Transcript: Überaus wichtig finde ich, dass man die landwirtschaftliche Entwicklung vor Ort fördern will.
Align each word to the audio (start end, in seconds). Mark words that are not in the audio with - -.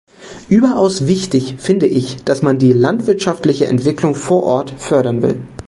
Überaus 0.49 1.05
wichtig 1.05 1.57
finde 1.59 1.85
ich, 1.85 2.23
dass 2.23 2.41
man 2.41 2.57
die 2.57 2.73
landwirtschaftliche 2.73 3.67
Entwicklung 3.67 4.15
vor 4.15 4.41
Ort 4.41 4.71
fördern 4.71 5.21
will. 5.21 5.43